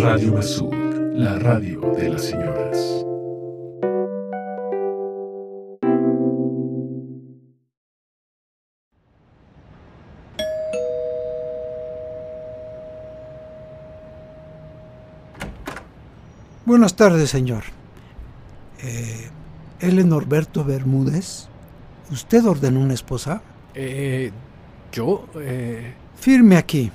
[0.00, 0.72] Radio Masud,
[1.14, 3.04] la radio de las señoras.
[16.64, 17.62] Buenas tardes, señor.
[18.82, 19.28] Eh,
[19.80, 21.48] ¿Él es Norberto Bermúdez?
[22.10, 23.42] ¿Usted ordenó una esposa?
[23.74, 24.32] Eh,
[24.92, 25.26] ¿Yo?
[25.36, 25.94] Eh...
[26.16, 26.90] Firme aquí.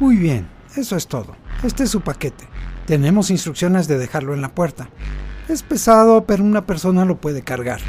[0.00, 1.45] Muy bien, eso es todo.
[1.62, 2.44] Este es su paquete.
[2.86, 4.88] Tenemos instrucciones de dejarlo en la puerta.
[5.48, 7.80] Es pesado, pero una persona lo puede cargar.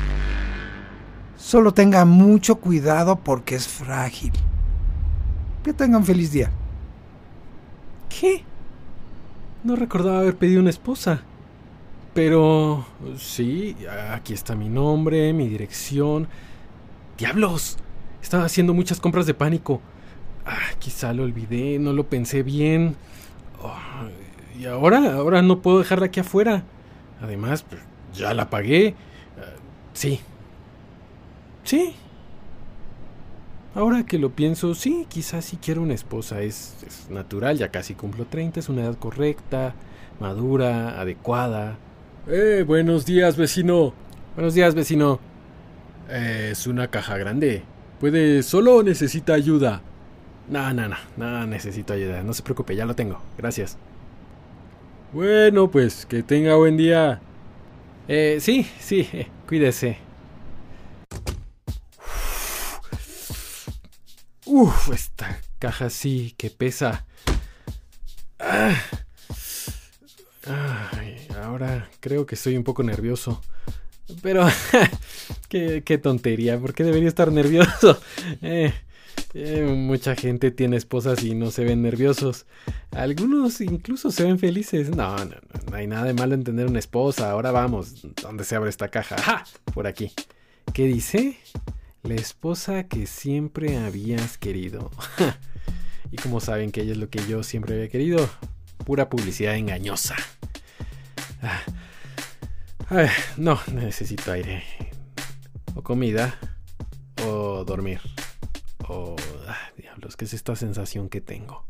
[1.35, 4.31] Solo tenga mucho cuidado porque es frágil.
[5.63, 6.52] Que tengan feliz día.
[8.09, 8.43] ¿Qué?
[9.63, 11.21] No recordaba haber pedido una esposa.
[12.13, 12.85] Pero...
[13.18, 13.76] Sí,
[14.12, 16.27] aquí está mi nombre, mi dirección.
[17.18, 17.77] ¡Diablos!
[18.21, 19.81] Estaba haciendo muchas compras de pánico.
[20.45, 22.95] Ah, quizá lo olvidé, no lo pensé bien.
[23.61, 23.75] Oh,
[24.59, 26.63] y ahora, ahora no puedo dejarla aquí afuera.
[27.21, 27.82] Además, pues,
[28.13, 28.95] ya la pagué.
[29.37, 29.41] Uh,
[29.93, 30.20] sí.
[31.63, 31.95] Sí.
[33.76, 36.41] Ahora que lo pienso, sí, quizás sí quiero una esposa.
[36.41, 39.76] Es, es natural, ya casi cumplo 30, es una edad correcta,
[40.20, 41.77] madura, adecuada.
[42.27, 43.93] Eh, buenos días, vecino.
[44.35, 45.20] Buenos días, vecino.
[46.10, 47.63] Eh, es una caja grande.
[47.99, 49.82] ¿Puede solo necesita ayuda?
[50.49, 52.23] No, no, no, no necesito ayuda.
[52.23, 53.21] No se preocupe, ya lo tengo.
[53.37, 53.77] Gracias.
[55.12, 57.21] Bueno, pues que tenga buen día.
[58.07, 59.98] Eh, sí, sí, eh, cuídese.
[64.45, 67.06] Uf, esta caja sí que pesa.
[68.39, 68.75] Ah.
[70.45, 73.41] Ay, ahora creo que estoy un poco nervioso.
[74.22, 74.47] Pero,
[75.50, 78.00] qué, qué, tontería, ¿por qué debería estar nervioso?
[78.41, 78.73] Eh,
[79.40, 82.47] eh, mucha gente tiene esposas y no se ven nerviosos.
[82.90, 84.90] Algunos incluso se ven felices.
[84.90, 87.29] No, no, no, no hay nada de malo en tener una esposa.
[87.29, 89.18] Ahora vamos, ¿dónde se abre esta caja?
[89.19, 89.44] ¡Ja!
[89.75, 90.11] Por aquí.
[90.73, 91.38] ¿Qué dice?
[92.01, 94.89] La esposa que siempre habías querido.
[96.11, 98.28] y como saben que ella es lo que yo siempre había querido,
[98.85, 100.16] pura publicidad engañosa.
[101.44, 101.61] Ah.
[103.38, 104.63] No, necesito aire.
[105.75, 106.40] O comida.
[107.23, 108.00] O dormir.
[108.89, 109.15] O...
[109.47, 111.65] Ah, diablos, ¿qué es esta sensación que tengo?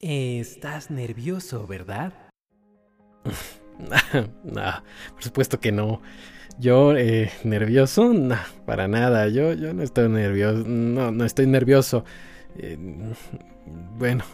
[0.00, 2.12] Estás nervioso, ¿verdad?
[4.44, 6.00] no, por supuesto que no.
[6.58, 9.28] Yo, eh, nervioso, no, para nada.
[9.28, 10.64] Yo, yo no estoy nervioso.
[10.66, 12.04] No, no estoy nervioso.
[12.56, 12.76] Eh,
[13.96, 14.24] bueno,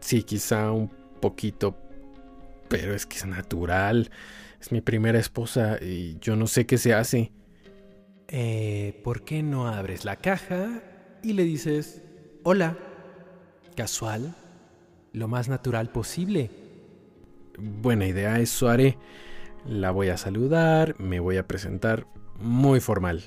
[0.00, 0.90] sí, quizá un
[1.20, 1.76] poquito.
[2.68, 4.10] Pero es que es natural.
[4.60, 7.32] Es mi primera esposa y yo no sé qué se hace.
[8.36, 10.82] Eh, ¿por qué no abres la caja
[11.22, 12.02] y le dices,
[12.42, 12.76] hola?
[13.76, 14.34] Casual,
[15.12, 16.50] lo más natural posible.
[17.56, 18.98] Buena idea, eso haré.
[19.64, 22.08] La voy a saludar, me voy a presentar
[22.40, 23.22] muy formal.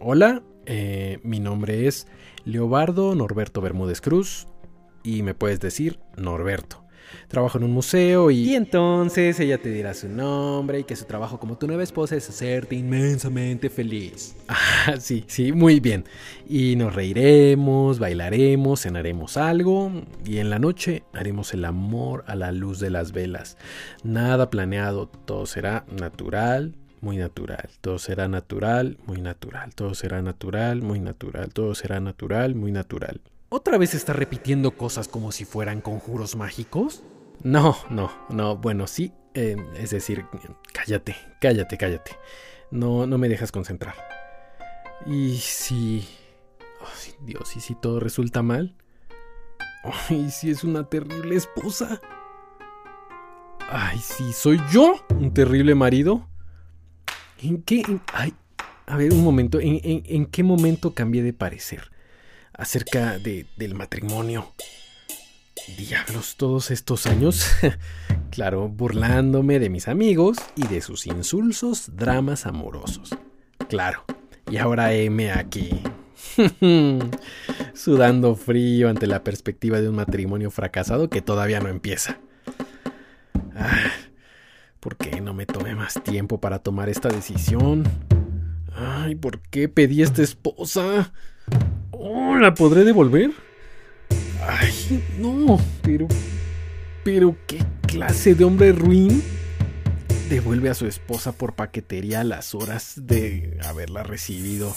[0.00, 2.06] Hola, eh, mi nombre es
[2.46, 4.46] Leobardo Norberto Bermúdez Cruz
[5.02, 6.86] y me puedes decir Norberto.
[7.28, 8.50] Trabajo en un museo y...
[8.50, 12.16] Y entonces ella te dirá su nombre y que su trabajo como tu nueva esposa
[12.16, 14.36] es hacerte inmensamente feliz.
[14.84, 16.04] Ah, sí, sí, muy bien.
[16.48, 19.92] Y nos reiremos, bailaremos, cenaremos algo
[20.24, 23.56] y en la noche haremos el amor a la luz de las velas.
[24.02, 27.68] Nada planeado, todo será natural, muy natural.
[27.80, 29.74] Todo será natural, muy natural.
[29.74, 31.52] Todo será natural, muy natural.
[31.52, 33.20] Todo será natural, muy natural.
[33.54, 37.02] ¿Otra vez está repitiendo cosas como si fueran conjuros mágicos?
[37.42, 38.56] No, no, no.
[38.56, 39.12] Bueno, sí.
[39.34, 40.24] Eh, es decir,
[40.72, 42.12] cállate, cállate, cállate.
[42.70, 43.94] No, no me dejas concentrar.
[45.04, 46.08] Y si...
[47.26, 48.74] Dios, ¿y si todo resulta mal?
[50.08, 52.00] ¿Y si es una terrible esposa?
[53.68, 56.26] Ay, si soy yo un terrible marido.
[57.42, 57.82] ¿En qué?
[58.14, 58.32] ay,
[58.86, 59.60] a ver, un momento.
[59.60, 61.92] ¿En, en, en qué momento cambié de parecer?
[62.54, 64.52] Acerca de, del matrimonio.
[65.76, 67.46] Diablos, todos estos años,
[68.30, 73.10] claro, burlándome de mis amigos y de sus insulsos dramas amorosos.
[73.68, 74.04] Claro,
[74.50, 75.80] y ahora M aquí,
[77.74, 82.18] sudando frío ante la perspectiva de un matrimonio fracasado que todavía no empieza.
[83.54, 83.92] Ah,
[84.80, 87.84] ¿Por qué no me tomé más tiempo para tomar esta decisión?
[88.74, 91.12] Ay, ¿por qué pedí esta esposa?
[92.42, 93.30] ¿La podré devolver?
[94.44, 96.08] Ay, no, pero.
[97.04, 99.22] Pero, ¿qué clase de hombre ruin
[100.28, 104.74] devuelve a su esposa por paquetería a las horas de haberla recibido?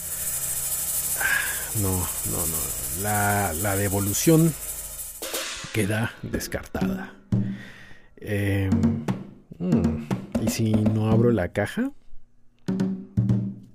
[1.19, 3.01] Ah, no, no, no.
[3.01, 4.53] La, la devolución
[5.73, 7.15] queda descartada.
[8.17, 8.69] Em,
[9.57, 10.07] mm,
[10.43, 11.91] ¿Y si no abro la caja?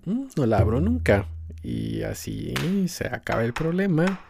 [0.06, 1.26] Mm, no la abro nunca.
[1.62, 2.54] Y así
[2.88, 4.20] se acaba el problema.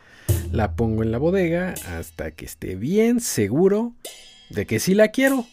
[0.52, 3.92] La pongo en la bodega hasta que esté bien seguro
[4.50, 5.46] de que sí la quiero.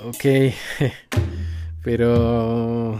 [0.00, 0.52] Ok.
[1.82, 2.98] Pero...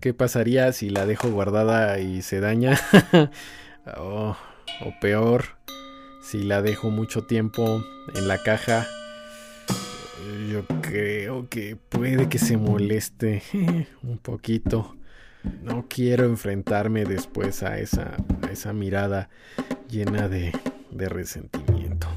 [0.00, 2.80] ¿Qué pasaría si la dejo guardada y se daña?
[3.98, 4.34] o
[4.98, 5.44] peor,
[6.22, 7.84] si la dejo mucho tiempo
[8.14, 8.86] en la caja.
[10.50, 13.42] Yo creo que puede que se moleste
[14.02, 14.96] un poquito.
[15.62, 18.16] No quiero enfrentarme después a esa,
[18.50, 19.28] esa mirada
[19.88, 20.52] llena de,
[20.90, 22.08] de resentimiento.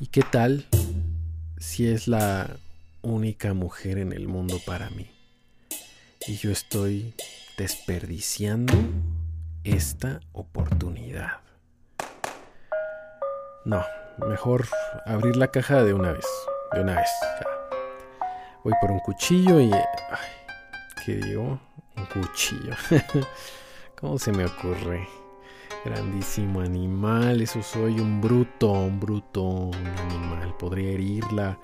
[0.00, 0.66] ¿Y qué tal
[1.58, 2.56] si es la
[3.02, 5.10] única mujer en el mundo para mí?
[6.26, 7.14] Y yo estoy
[7.56, 8.74] desperdiciando
[9.62, 11.40] esta oportunidad.
[13.64, 13.84] No,
[14.28, 14.66] mejor
[15.06, 16.26] abrir la caja de una vez.
[16.72, 17.08] De una vez.
[18.64, 19.70] Voy por un cuchillo y...
[21.04, 21.60] ¿Qué digo?
[21.98, 22.72] Un cuchillo.
[24.00, 25.06] ¿Cómo se me ocurre?
[25.84, 30.56] Grandísimo animal, eso soy un bruto, un bruto, un animal.
[30.56, 31.58] Podría herirla,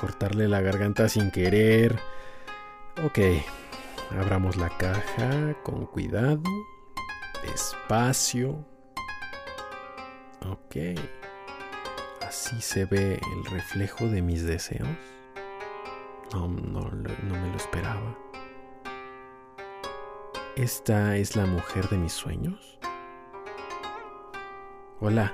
[0.00, 1.98] cortarle la garganta sin querer.
[3.04, 3.18] Ok,
[4.16, 6.42] abramos la caja con cuidado,
[7.50, 8.64] despacio.
[10.48, 11.00] Ok,
[12.24, 15.17] así se ve el reflejo de mis deseos.
[16.32, 18.16] No, no, no me lo esperaba.
[20.56, 22.78] ¿Esta es la mujer de mis sueños?
[25.00, 25.32] Hola.